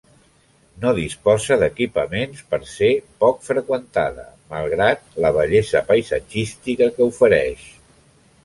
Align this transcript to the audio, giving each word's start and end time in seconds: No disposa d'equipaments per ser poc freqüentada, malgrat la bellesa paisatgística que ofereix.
No 0.83 0.93
disposa 0.99 1.57
d'equipaments 1.63 2.41
per 2.53 2.59
ser 2.71 2.89
poc 3.25 3.45
freqüentada, 3.49 4.25
malgrat 4.55 5.17
la 5.27 5.33
bellesa 5.39 5.83
paisatgística 5.93 6.93
que 6.97 7.09
ofereix. 7.15 7.73